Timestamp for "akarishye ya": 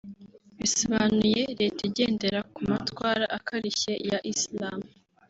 3.37-4.17